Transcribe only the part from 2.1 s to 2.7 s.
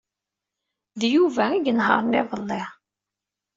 iḍelli.